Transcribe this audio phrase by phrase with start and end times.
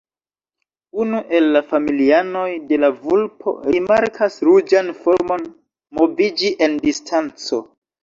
[1.03, 5.49] Unu el la familianoj de la vulpo rimarkas ruĝan formon
[6.03, 7.67] moviĝi en distanco.